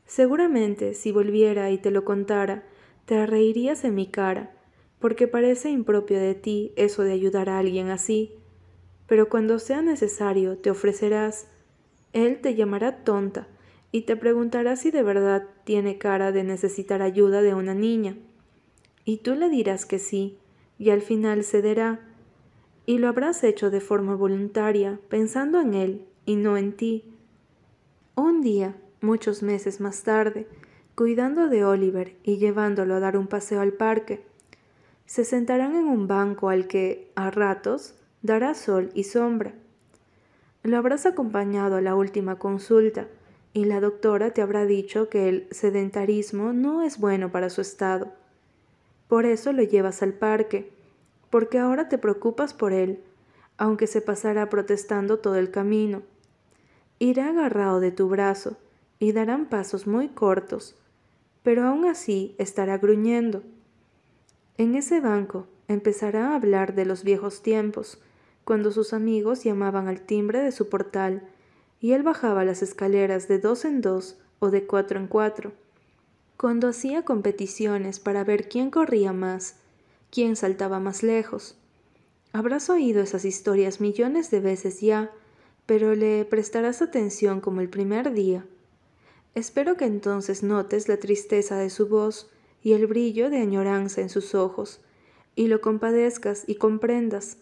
Seguramente, 0.06 0.94
si 0.94 1.12
volviera 1.12 1.70
y 1.70 1.76
te 1.76 1.90
lo 1.90 2.06
contara, 2.06 2.64
te 3.04 3.26
reirías 3.26 3.84
en 3.84 3.94
mi 3.94 4.06
cara, 4.06 4.54
porque 4.98 5.28
parece 5.28 5.68
impropio 5.68 6.18
de 6.18 6.34
ti 6.34 6.72
eso 6.76 7.02
de 7.02 7.12
ayudar 7.12 7.50
a 7.50 7.58
alguien 7.58 7.90
así. 7.90 8.32
Pero 9.06 9.28
cuando 9.28 9.58
sea 9.58 9.82
necesario, 9.82 10.56
te 10.56 10.70
ofrecerás. 10.70 11.48
Él 12.14 12.40
te 12.40 12.54
llamará 12.54 13.04
tonta, 13.04 13.48
y 13.90 14.02
te 14.02 14.16
preguntará 14.16 14.76
si 14.76 14.90
de 14.90 15.02
verdad 15.02 15.46
tiene 15.64 15.98
cara 15.98 16.32
de 16.32 16.44
necesitar 16.44 17.02
ayuda 17.02 17.42
de 17.42 17.54
una 17.54 17.74
niña. 17.74 18.16
Y 19.04 19.18
tú 19.18 19.34
le 19.34 19.50
dirás 19.50 19.84
que 19.84 19.98
sí, 19.98 20.38
y 20.78 20.90
al 20.90 21.02
final 21.02 21.44
cederá. 21.44 22.00
Y 22.86 22.98
lo 22.98 23.08
habrás 23.08 23.42
hecho 23.42 23.68
de 23.68 23.80
forma 23.80 24.14
voluntaria, 24.14 25.00
pensando 25.08 25.60
en 25.60 25.74
él 25.74 26.06
y 26.24 26.36
no 26.36 26.56
en 26.56 26.72
ti. 26.72 27.04
Un 28.14 28.42
día, 28.42 28.76
muchos 29.00 29.42
meses 29.42 29.80
más 29.80 30.04
tarde, 30.04 30.46
cuidando 30.94 31.48
de 31.48 31.64
Oliver 31.64 32.16
y 32.22 32.36
llevándolo 32.36 32.94
a 32.94 33.00
dar 33.00 33.16
un 33.16 33.26
paseo 33.26 33.60
al 33.60 33.72
parque, 33.72 34.24
se 35.04 35.24
sentarán 35.24 35.74
en 35.74 35.86
un 35.86 36.06
banco 36.06 36.48
al 36.48 36.68
que, 36.68 37.10
a 37.16 37.30
ratos, 37.30 37.96
dará 38.22 38.54
sol 38.54 38.90
y 38.94 39.04
sombra. 39.04 39.54
Lo 40.64 40.78
habrás 40.78 41.04
acompañado 41.04 41.76
a 41.76 41.82
la 41.82 41.94
última 41.94 42.38
consulta, 42.38 43.06
y 43.52 43.66
la 43.66 43.80
doctora 43.80 44.30
te 44.30 44.40
habrá 44.40 44.64
dicho 44.64 45.10
que 45.10 45.28
el 45.28 45.46
sedentarismo 45.50 46.54
no 46.54 46.82
es 46.82 46.98
bueno 46.98 47.30
para 47.30 47.50
su 47.50 47.60
estado. 47.60 48.12
Por 49.06 49.26
eso 49.26 49.52
lo 49.52 49.62
llevas 49.62 50.02
al 50.02 50.14
parque, 50.14 50.72
porque 51.28 51.58
ahora 51.58 51.90
te 51.90 51.98
preocupas 51.98 52.54
por 52.54 52.72
él, 52.72 53.04
aunque 53.58 53.86
se 53.86 54.00
pasará 54.00 54.48
protestando 54.48 55.18
todo 55.18 55.36
el 55.36 55.50
camino. 55.50 56.00
Irá 56.98 57.28
agarrado 57.28 57.78
de 57.78 57.92
tu 57.92 58.08
brazo 58.08 58.56
y 58.98 59.12
darán 59.12 59.50
pasos 59.50 59.86
muy 59.86 60.08
cortos, 60.08 60.76
pero 61.42 61.64
aún 61.64 61.84
así 61.84 62.34
estará 62.38 62.78
gruñendo. 62.78 63.42
En 64.56 64.74
ese 64.76 65.00
banco 65.00 65.46
empezará 65.68 66.30
a 66.30 66.36
hablar 66.36 66.74
de 66.74 66.86
los 66.86 67.04
viejos 67.04 67.42
tiempos, 67.42 68.00
cuando 68.44 68.72
sus 68.72 68.92
amigos 68.92 69.42
llamaban 69.44 69.88
al 69.88 70.00
timbre 70.00 70.40
de 70.40 70.52
su 70.52 70.68
portal 70.68 71.22
y 71.80 71.92
él 71.92 72.02
bajaba 72.02 72.44
las 72.44 72.62
escaleras 72.62 73.28
de 73.28 73.38
dos 73.38 73.64
en 73.64 73.80
dos 73.80 74.16
o 74.38 74.50
de 74.50 74.66
cuatro 74.66 74.98
en 74.98 75.06
cuatro, 75.06 75.52
cuando 76.36 76.68
hacía 76.68 77.04
competiciones 77.04 78.00
para 78.00 78.24
ver 78.24 78.48
quién 78.48 78.70
corría 78.70 79.12
más, 79.12 79.56
quién 80.10 80.36
saltaba 80.36 80.80
más 80.80 81.02
lejos. 81.02 81.56
Habrás 82.32 82.68
oído 82.68 83.02
esas 83.02 83.24
historias 83.24 83.80
millones 83.80 84.30
de 84.30 84.40
veces 84.40 84.80
ya, 84.80 85.10
pero 85.66 85.94
le 85.94 86.24
prestarás 86.24 86.82
atención 86.82 87.40
como 87.40 87.60
el 87.60 87.68
primer 87.68 88.12
día. 88.12 88.44
Espero 89.34 89.76
que 89.76 89.84
entonces 89.84 90.42
notes 90.42 90.88
la 90.88 90.98
tristeza 90.98 91.56
de 91.56 91.70
su 91.70 91.88
voz 91.88 92.30
y 92.62 92.72
el 92.72 92.86
brillo 92.86 93.30
de 93.30 93.38
añoranza 93.38 94.00
en 94.00 94.08
sus 94.08 94.34
ojos, 94.34 94.80
y 95.36 95.48
lo 95.48 95.60
compadezcas 95.60 96.44
y 96.46 96.56
comprendas. 96.56 97.38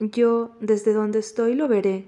Yo, 0.00 0.52
desde 0.60 0.92
donde 0.92 1.18
estoy, 1.18 1.54
lo 1.54 1.66
veré. 1.66 2.06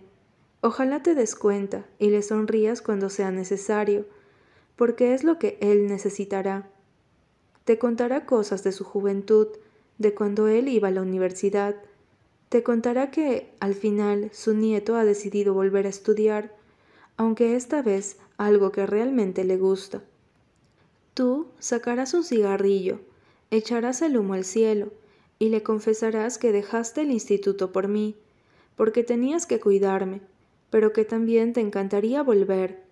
Ojalá 0.61 1.03
te 1.03 1.15
des 1.15 1.35
cuenta 1.35 1.87
y 1.99 2.11
le 2.11 2.23
sonrías 2.23 2.83
cuando 2.83 3.11
sea 3.11 3.31
necesario, 3.31 4.07
porque 4.77 5.15
es 5.15 5.25
lo 5.25 5.39
que 5.39 5.59
él 5.61 5.87
necesitará. 5.87 6.71
Te 7.65 7.79
contará 7.79 8.27
cosas 8.27 8.63
de 8.63 8.73
su 8.73 8.85
juventud, 8.85 9.49
de 9.99 10.15
cuando 10.15 10.49
él 10.49 10.69
iba 10.69 10.89
a 10.89 10.93
la 10.93 11.03
universidad, 11.03 11.77
te 12.49 12.63
contará 12.63 13.11
que, 13.11 13.53
al 13.61 13.75
final, 13.75 14.31
su 14.33 14.55
nieto 14.55 14.97
ha 14.97 15.05
decidido 15.05 15.55
volver 15.55 15.87
a 15.87 15.91
estudiar, 15.91 16.55
aunque 17.17 17.55
esta 17.55 17.83
vez 17.83 18.19
algo 18.39 18.73
que 18.73 18.87
realmente 18.87 19.45
le 19.45 19.57
gusta. 19.57 20.03
Tú 21.15 21.49
sacarás 21.59 22.15
un 22.15 22.25
cigarrillo, 22.25 23.01
echarás 23.51 24.01
el 24.03 24.17
humo 24.17 24.35
al 24.35 24.45
cielo, 24.45 24.93
y 25.41 25.49
le 25.49 25.65
confesarás 25.65 26.39
que 26.39 26.53
dejaste 26.53 27.01
el 27.01 27.11
instituto 27.11 27.73
por 27.73 27.89
mí, 27.89 28.15
porque 28.77 29.03
tenías 29.03 29.47
que 29.47 29.59
cuidarme, 29.59 30.21
pero 30.69 30.93
que 30.93 31.05
también 31.05 31.55
te 31.55 31.61
encantaría 31.61 32.23
volver. 32.23 32.85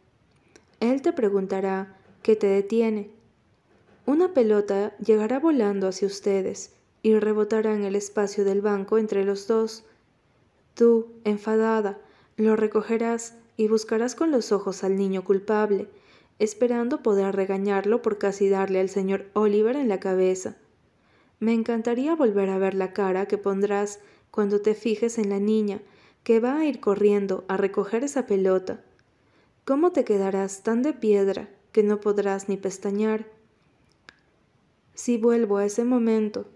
Él 0.81 1.03
te 1.03 1.13
preguntará 1.13 1.95
qué 2.23 2.37
te 2.37 2.47
detiene. 2.47 3.11
Una 4.07 4.33
pelota 4.33 4.97
llegará 4.97 5.39
volando 5.39 5.89
hacia 5.89 6.09
ustedes, 6.09 6.73
y 7.03 7.15
rebotará 7.19 7.75
en 7.75 7.85
el 7.85 7.95
espacio 7.95 8.45
del 8.45 8.63
banco 8.63 8.97
entre 8.97 9.25
los 9.25 9.47
dos. 9.47 9.85
Tú, 10.75 11.09
enfadada, 11.25 11.99
lo 12.37 12.57
recogerás 12.57 13.35
y 13.59 13.69
buscarás 13.69 14.15
con 14.15 14.31
los 14.31 14.53
ojos 14.53 14.85
al 14.85 14.97
niño 14.97 15.23
culpable, 15.23 15.87
esperando 16.39 17.03
poder 17.03 17.37
regañarlo 17.37 18.01
por 18.01 18.17
casi 18.17 18.49
darle 18.49 18.81
al 18.81 18.89
señor 18.89 19.27
Oliver 19.35 19.77
en 19.77 19.89
la 19.89 20.01
cabeza. 20.01 20.57
Me 21.41 21.55
encantaría 21.55 22.17
volver 22.17 22.51
a 22.51 22.59
ver 22.59 22.75
la 22.75 22.93
cara 22.93 23.27
que 23.27 23.39
pondrás 23.39 24.01
cuando 24.31 24.61
te 24.61 24.75
fijes 24.75 25.19
en 25.19 25.29
la 25.31 25.39
niña 25.39 25.81
que 26.25 26.41
va 26.41 26.59
a 26.59 26.65
ir 26.65 26.81
corriendo 26.81 27.45
a 27.49 27.57
recoger 27.57 28.05
esa 28.05 28.27
pelota. 28.27 28.83
¿Cómo 29.65 29.93
te 29.93 30.05
quedarás 30.05 30.63
tan 30.63 30.83
de 30.83 30.93
piedra 30.93 31.49
que 31.73 31.83
no 31.83 32.01
podrás 32.01 32.49
ni 32.49 32.57
pestañear? 32.57 33.27
Si 34.95 35.17
vuelvo 35.17 35.59
a 35.59 35.65
ese 35.65 35.85
momento, 35.85 36.47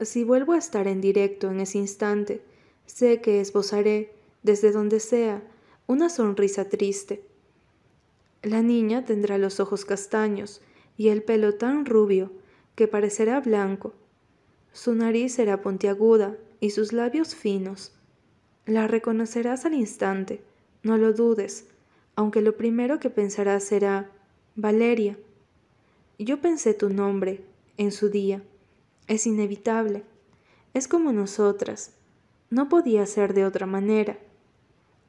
si 0.00 0.24
vuelvo 0.24 0.54
a 0.54 0.58
estar 0.58 0.88
en 0.88 1.00
directo 1.00 1.50
en 1.50 1.60
ese 1.60 1.78
instante, 1.78 2.42
sé 2.86 3.20
que 3.20 3.40
esbozaré, 3.40 4.14
desde 4.42 4.72
donde 4.72 5.00
sea, 5.00 5.42
una 5.86 6.08
sonrisa 6.08 6.68
triste. 6.68 7.22
La 8.42 8.62
niña 8.62 9.04
tendrá 9.04 9.36
los 9.36 9.60
ojos 9.60 9.84
castaños 9.84 10.62
y 10.96 11.08
el 11.08 11.22
pelo 11.22 11.56
tan 11.56 11.84
rubio 11.84 12.32
que 12.74 12.88
parecerá 12.88 13.40
blanco. 13.40 13.92
Su 14.72 14.94
nariz 14.94 15.34
será 15.34 15.60
puntiaguda 15.60 16.36
y 16.60 16.70
sus 16.70 16.92
labios 16.92 17.34
finos. 17.34 17.92
La 18.66 18.86
reconocerás 18.86 19.64
al 19.64 19.74
instante, 19.74 20.42
no 20.82 20.96
lo 20.96 21.12
dudes, 21.12 21.66
aunque 22.14 22.40
lo 22.40 22.56
primero 22.56 23.00
que 23.00 23.10
pensarás 23.10 23.64
será 23.64 24.10
Valeria. 24.54 25.16
Yo 26.18 26.40
pensé 26.40 26.74
tu 26.74 26.90
nombre 26.90 27.40
en 27.76 27.92
su 27.92 28.10
día 28.10 28.42
es 29.10 29.26
inevitable. 29.26 30.04
Es 30.72 30.86
como 30.86 31.12
nosotras. 31.12 31.94
No 32.48 32.68
podía 32.68 33.04
ser 33.06 33.34
de 33.34 33.44
otra 33.44 33.66
manera. 33.66 34.18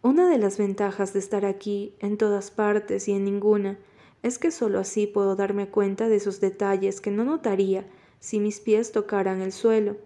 Una 0.02 0.28
de 0.28 0.40
las 0.40 0.58
ventajas 0.58 1.14
de 1.14 1.20
estar 1.20 1.46
aquí, 1.46 1.94
en 2.00 2.18
todas 2.18 2.50
partes 2.50 3.08
y 3.08 3.12
en 3.12 3.26
ninguna, 3.26 3.78
es 4.24 4.40
que 4.40 4.50
sólo 4.50 4.80
así 4.80 5.06
puedo 5.06 5.36
darme 5.36 5.70
cuenta 5.70 6.10
de 6.10 6.16
esos 6.16 6.42
detalles 6.42 7.00
que 7.00 7.12
no 7.12 7.24
notaría 7.24 7.86
si 8.22 8.40
mis 8.40 8.62
pies 8.62 8.94
tocaran 8.94 9.42
el 9.42 9.52
suelo. 9.52 9.98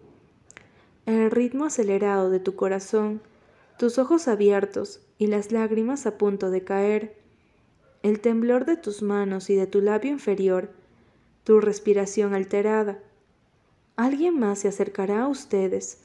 El 1.06 1.30
ritmo 1.30 1.66
acelerado 1.66 2.32
de 2.32 2.40
tu 2.40 2.56
corazón, 2.56 3.22
tus 3.78 4.00
ojos 4.00 4.28
abiertos 4.28 5.02
y 5.20 5.28
las 5.28 5.52
lágrimas 5.52 6.08
a 6.08 6.18
punto 6.18 6.50
de 6.50 6.64
caer, 6.64 7.16
el 8.02 8.20
temblor 8.20 8.66
de 8.66 8.78
tus 8.78 9.04
manos 9.04 9.52
y 9.52 9.56
de 9.56 9.68
tu 9.68 9.82
labio 9.82 10.10
inferior, 10.10 10.72
tu 11.44 11.62
respiración 11.62 12.34
alterada, 12.34 12.98
Alguien 13.98 14.38
más 14.38 14.60
se 14.60 14.68
acercará 14.68 15.24
a 15.24 15.28
ustedes. 15.30 16.04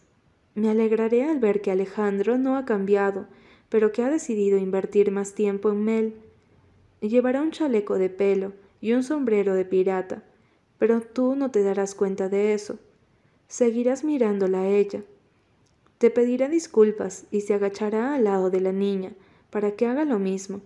Me 0.55 0.71
alegraré 0.71 1.25
al 1.25 1.41
ver 1.41 1.61
que 1.61 1.73
Alejandro 1.73 2.39
no 2.39 2.57
ha 2.57 2.65
cambiado, 2.65 3.27
pero 3.69 3.91
que 3.91 4.03
ha 4.03 4.11
decidido 4.11 4.59
invertir 4.59 5.11
más 5.11 5.35
tiempo 5.35 5.71
en 5.71 5.85
Mel. 5.85 6.15
Llevará 7.01 7.43
un 7.43 7.51
chaleco 7.51 7.99
de 7.99 8.09
pelo 8.09 8.53
y 8.81 8.93
un 8.93 9.03
sombrero 9.03 9.55
de 9.55 9.65
pirata, 9.65 10.23
pero 10.81 11.03
tú 11.03 11.37
no 11.37 11.51
te 11.51 11.63
darás 11.63 11.95
cuenta 11.95 12.31
de 12.31 12.55
eso. 12.55 12.79
Seguirás 13.49 14.03
mirándola 14.03 14.63
a 14.63 14.69
ella. 14.69 15.03
Te 15.99 16.11
pedirá 16.11 16.49
disculpas 16.49 17.27
y 17.31 17.43
se 17.43 17.53
agachará 17.53 18.15
al 18.15 18.25
lado 18.25 18.49
de 18.49 18.61
la 18.61 18.73
niña 18.73 19.13
para 19.51 19.73
que 19.73 19.87
haga 19.87 20.07
lo 20.07 20.19
mismo. 20.19 20.63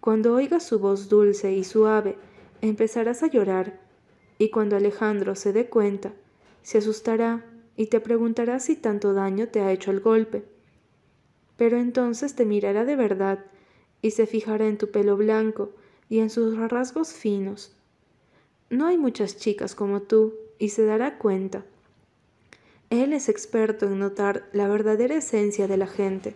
Cuando 0.00 0.34
oigas 0.34 0.64
su 0.64 0.78
voz 0.78 1.08
dulce 1.08 1.50
y 1.50 1.64
suave, 1.64 2.18
empezarás 2.60 3.22
a 3.22 3.28
llorar, 3.28 3.80
y 4.36 4.50
cuando 4.50 4.76
Alejandro 4.76 5.34
se 5.34 5.54
dé 5.54 5.70
cuenta, 5.70 6.12
se 6.62 6.78
asustará 6.78 7.42
y 7.74 7.86
te 7.86 8.00
preguntará 8.00 8.60
si 8.60 8.76
tanto 8.76 9.14
daño 9.14 9.48
te 9.48 9.62
ha 9.62 9.72
hecho 9.72 9.92
el 9.92 10.00
golpe. 10.00 10.44
Pero 11.56 11.78
entonces 11.78 12.34
te 12.34 12.44
mirará 12.44 12.84
de 12.84 12.96
verdad 12.96 13.46
y 14.02 14.10
se 14.10 14.26
fijará 14.26 14.66
en 14.66 14.76
tu 14.76 14.90
pelo 14.90 15.16
blanco 15.16 15.70
y 16.10 16.18
en 16.18 16.28
sus 16.28 16.58
rasgos 16.58 17.14
finos. 17.14 17.74
No 18.72 18.86
hay 18.86 18.96
muchas 18.96 19.36
chicas 19.36 19.74
como 19.74 20.00
tú 20.00 20.32
y 20.58 20.70
se 20.70 20.86
dará 20.86 21.18
cuenta. 21.18 21.62
Él 22.88 23.12
es 23.12 23.28
experto 23.28 23.84
en 23.84 23.98
notar 23.98 24.48
la 24.54 24.66
verdadera 24.66 25.14
esencia 25.14 25.68
de 25.68 25.76
la 25.76 25.86
gente. 25.86 26.34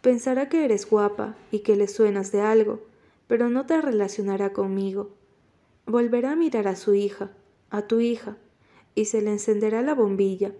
Pensará 0.00 0.48
que 0.48 0.64
eres 0.64 0.88
guapa 0.88 1.36
y 1.50 1.58
que 1.58 1.76
le 1.76 1.88
suenas 1.88 2.32
de 2.32 2.40
algo, 2.40 2.80
pero 3.26 3.50
no 3.50 3.66
te 3.66 3.78
relacionará 3.82 4.54
conmigo. 4.54 5.10
Volverá 5.84 6.32
a 6.32 6.36
mirar 6.36 6.66
a 6.68 6.74
su 6.74 6.94
hija, 6.94 7.32
a 7.68 7.82
tu 7.82 8.00
hija, 8.00 8.38
y 8.94 9.04
se 9.04 9.20
le 9.20 9.32
encenderá 9.32 9.82
la 9.82 9.94
bombilla. 9.94 10.54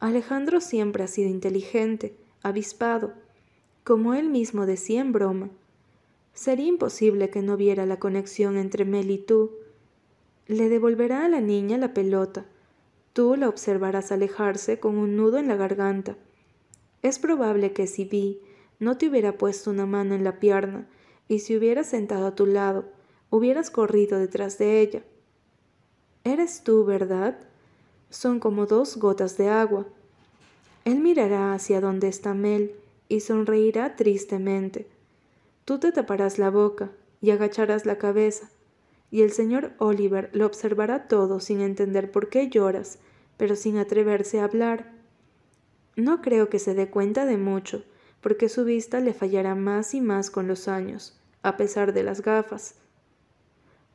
Alejandro 0.00 0.60
siempre 0.60 1.04
ha 1.04 1.06
sido 1.06 1.30
inteligente, 1.30 2.16
avispado, 2.42 3.12
como 3.84 4.14
él 4.14 4.28
mismo 4.28 4.66
decía 4.66 5.02
en 5.02 5.12
broma. 5.12 5.50
Sería 6.34 6.66
imposible 6.66 7.30
que 7.30 7.42
no 7.42 7.56
viera 7.56 7.86
la 7.86 8.00
conexión 8.00 8.56
entre 8.56 8.84
Mel 8.84 9.12
y 9.12 9.18
tú. 9.18 9.52
Le 10.50 10.68
devolverá 10.68 11.26
a 11.26 11.28
la 11.28 11.40
niña 11.40 11.78
la 11.78 11.94
pelota. 11.94 12.44
Tú 13.12 13.36
la 13.36 13.48
observarás 13.48 14.10
alejarse 14.10 14.80
con 14.80 14.98
un 14.98 15.14
nudo 15.14 15.38
en 15.38 15.46
la 15.46 15.54
garganta. 15.54 16.16
Es 17.02 17.20
probable 17.20 17.72
que 17.72 17.86
si 17.86 18.04
Vi 18.04 18.40
no 18.80 18.98
te 18.98 19.08
hubiera 19.08 19.38
puesto 19.38 19.70
una 19.70 19.86
mano 19.86 20.16
en 20.16 20.24
la 20.24 20.40
pierna 20.40 20.88
y 21.28 21.38
si 21.38 21.56
hubiera 21.56 21.84
sentado 21.84 22.26
a 22.26 22.34
tu 22.34 22.46
lado, 22.46 22.86
hubieras 23.30 23.70
corrido 23.70 24.18
detrás 24.18 24.58
de 24.58 24.80
ella. 24.80 25.04
Eres 26.24 26.64
tú, 26.64 26.84
¿verdad? 26.84 27.38
Son 28.08 28.40
como 28.40 28.66
dos 28.66 28.96
gotas 28.96 29.36
de 29.36 29.48
agua. 29.50 29.86
Él 30.84 30.98
mirará 30.98 31.54
hacia 31.54 31.80
donde 31.80 32.08
está 32.08 32.34
Mel 32.34 32.74
y 33.08 33.20
sonreirá 33.20 33.94
tristemente. 33.94 34.88
Tú 35.64 35.78
te 35.78 35.92
taparás 35.92 36.40
la 36.40 36.50
boca 36.50 36.90
y 37.20 37.30
agacharás 37.30 37.86
la 37.86 37.98
cabeza, 37.98 38.50
y 39.10 39.22
el 39.22 39.32
señor 39.32 39.72
Oliver 39.78 40.30
lo 40.32 40.46
observará 40.46 41.08
todo 41.08 41.40
sin 41.40 41.60
entender 41.60 42.10
por 42.10 42.28
qué 42.28 42.48
lloras, 42.48 42.98
pero 43.36 43.56
sin 43.56 43.78
atreverse 43.78 44.40
a 44.40 44.44
hablar. 44.44 44.92
No 45.96 46.22
creo 46.22 46.48
que 46.48 46.58
se 46.58 46.74
dé 46.74 46.88
cuenta 46.88 47.26
de 47.26 47.36
mucho, 47.36 47.84
porque 48.20 48.48
su 48.48 48.64
vista 48.64 49.00
le 49.00 49.14
fallará 49.14 49.54
más 49.54 49.94
y 49.94 50.00
más 50.00 50.30
con 50.30 50.46
los 50.46 50.68
años, 50.68 51.18
a 51.42 51.56
pesar 51.56 51.92
de 51.92 52.02
las 52.02 52.22
gafas. 52.22 52.76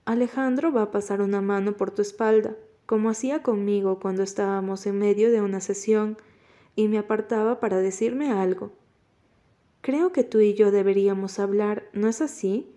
Alejandro 0.04 0.72
va 0.72 0.84
a 0.84 0.92
pasar 0.92 1.22
una 1.22 1.42
mano 1.42 1.78
por 1.78 1.92
tu 1.92 2.02
espalda, 2.02 2.56
como 2.86 3.10
hacía 3.10 3.42
conmigo 3.42 4.00
cuando 4.00 4.24
estábamos 4.24 4.86
en 4.86 5.00
medio 5.00 5.32
de 5.32 5.42
una 5.42 5.62
sesión 5.62 6.18
y 6.76 6.88
me 6.88 6.98
apartaba 6.98 7.60
para 7.60 7.78
decirme 7.78 8.32
algo. 8.32 8.72
Creo 9.82 10.12
que 10.12 10.24
tú 10.24 10.40
y 10.40 10.54
yo 10.54 10.72
deberíamos 10.72 11.40
hablar, 11.40 11.90
¿no 11.94 12.08
es 12.08 12.22
así? 12.22 12.75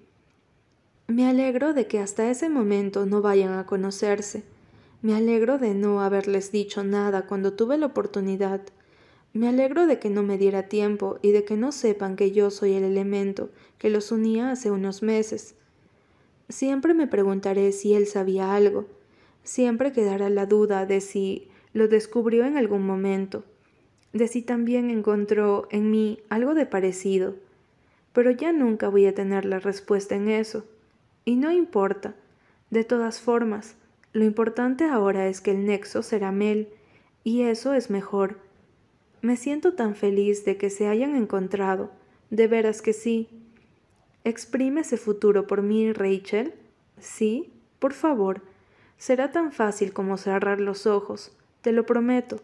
Me 1.11 1.27
alegro 1.27 1.73
de 1.73 1.87
que 1.87 2.01
hasta 2.01 2.31
ese 2.31 2.51
momento 2.51 3.07
no 3.07 3.23
vayan 3.23 3.55
a 3.55 3.65
conocerse. 3.65 4.43
Me 5.01 5.15
alegro 5.15 5.57
de 5.57 5.73
no 5.73 6.03
haberles 6.03 6.53
dicho 6.53 6.85
nada 6.85 7.23
cuando 7.23 7.55
tuve 7.55 7.79
la 7.79 7.87
oportunidad. 7.87 8.61
Me 9.33 9.49
alegro 9.49 9.87
de 9.87 9.99
que 9.99 10.11
no 10.11 10.23
me 10.23 10.37
diera 10.37 10.65
tiempo 10.65 11.19
y 11.23 11.31
de 11.33 11.45
que 11.45 11.57
no 11.57 11.73
sepan 11.73 12.15
que 12.15 12.33
yo 12.33 12.51
soy 12.51 12.75
el 12.75 12.85
elemento 12.85 13.49
que 13.79 13.89
los 13.89 14.13
unía 14.13 14.51
hace 14.51 14.71
unos 14.71 15.03
meses. 15.03 15.55
Siempre 16.51 16.93
me 16.93 17.07
preguntaré 17.07 17.73
si 17.73 17.95
él 17.95 18.07
sabía 18.07 18.55
algo. 18.55 18.85
Siempre 19.45 19.93
quedará 19.93 20.29
la 20.29 20.45
duda 20.45 20.85
de 20.85 21.01
si 21.01 21.49
lo 21.73 21.89
descubrió 21.89 22.45
en 22.45 22.59
algún 22.59 22.85
momento, 22.85 23.45
de 24.13 24.29
si 24.29 24.43
también 24.43 24.91
encontró 24.91 25.69
en 25.71 25.91
mí 25.91 26.19
algo 26.29 26.53
de 26.53 26.67
parecido. 26.67 27.35
Pero 28.13 28.31
ya 28.31 28.53
nunca 28.53 28.91
voy 28.91 29.07
a 29.07 29.15
tener 29.15 29.47
la 29.47 29.59
respuesta 29.59 30.15
en 30.15 30.29
eso. 30.29 30.65
Y 31.29 31.37
no 31.37 31.53
importa. 31.53 32.15
De 32.71 32.85
todas 32.85 33.21
formas, 33.21 33.77
lo 34.15 34.25
importante 34.25 34.85
ahora 34.85 35.29
es 35.29 35.43
que 35.43 35.51
el 35.51 35.67
nexo 35.67 36.03
será 36.03 36.33
Mel, 36.33 36.71
y 37.23 37.43
eso 37.43 37.75
es 37.75 37.91
mejor. 37.91 38.39
Me 39.21 39.37
siento 39.37 39.75
tan 39.75 39.95
feliz 39.95 40.47
de 40.47 40.57
que 40.57 40.71
se 40.71 40.89
hayan 40.89 41.15
encontrado, 41.15 41.91
de 42.31 42.47
veras 42.47 42.81
que 42.81 42.95
sí. 42.95 43.29
¿Exprime 44.25 44.81
ese 44.81 44.97
futuro 44.97 45.47
por 45.47 45.61
mí, 45.61 45.93
Rachel? 45.93 46.55
Sí, 46.99 47.53
por 47.79 47.93
favor. 47.93 48.41
Será 48.97 49.31
tan 49.31 49.53
fácil 49.53 49.93
como 49.93 50.17
cerrar 50.17 50.63
los 50.63 50.87
ojos, 50.87 51.37
te 51.61 51.73
lo 51.73 51.85
prometo. 51.85 52.41